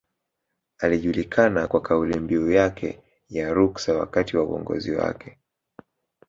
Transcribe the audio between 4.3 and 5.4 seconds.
wa uongozi wake